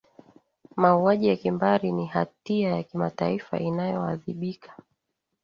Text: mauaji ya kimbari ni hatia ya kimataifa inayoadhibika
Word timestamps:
mauaji 0.75 1.27
ya 1.27 1.35
kimbari 1.35 1.91
ni 1.91 2.05
hatia 2.05 2.75
ya 2.75 2.83
kimataifa 2.83 3.59
inayoadhibika 3.59 4.77